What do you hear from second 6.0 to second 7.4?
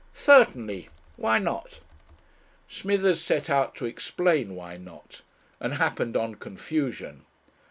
on confusion.